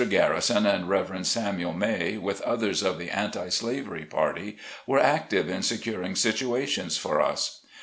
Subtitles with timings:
[0.09, 1.27] Garrison and Rev.
[1.27, 7.21] Samuel May, with others of the Anti slavery Party, were active in securing situations for
[7.21, 7.59] us.